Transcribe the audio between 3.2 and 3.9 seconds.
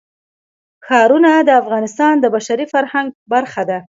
برخه ده.